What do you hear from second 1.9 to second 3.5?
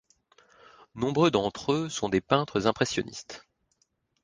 des peintres impressionnistes.